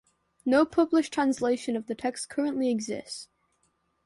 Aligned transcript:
No 0.47 0.65
published 0.65 1.13
translation 1.13 1.75
of 1.75 1.85
the 1.85 1.93
text 1.93 2.27
currently 2.27 2.71
exists. 2.71 3.27